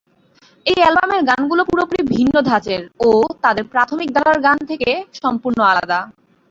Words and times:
এই 0.65 0.77
অ্যালবামের 0.81 1.21
গানগুলো 1.29 1.63
পুরোপুরি 1.69 2.01
ভিন্ন 2.13 2.35
ধাঁচের 2.49 2.81
ও 2.99 3.09
তাদের 3.43 3.65
প্রাথমিক 3.73 4.09
ধারার 4.17 4.39
গান 4.45 4.57
থেকে 4.69 4.89
সম্পূর্ণ 5.21 5.59
আলাদা। 5.71 5.99